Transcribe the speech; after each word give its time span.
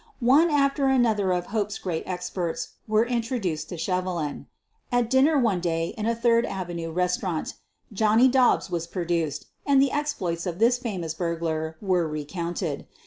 One 0.19 0.49
after 0.49 0.87
another 0.87 1.31
of 1.31 1.45
Hope's 1.53 1.77
great 1.77 2.01
experts 2.07 2.69
were 2.87 3.05
intro 3.05 3.37
duced 3.37 3.69
to 3.69 3.77
Shevelin. 3.77 4.47
At 4.91 5.11
dinner 5.11 5.37
one 5.37 5.59
day 5.59 5.89
in 5.95 6.07
a 6.07 6.15
Third 6.15 6.43
Avenue 6.43 6.91
restaurant, 6.91 7.53
Johnny 7.93 8.27
Dobbs 8.27 8.71
was 8.71 8.87
produced, 8.87 9.45
and 9.63 9.79
the 9.79 9.91
exploits 9.91 10.47
of 10.47 10.57
this 10.57 10.79
famous 10.79 11.13
burglar 11.13 11.77
were 11.81 12.07
re 12.07 12.25
counted. 12.25 12.87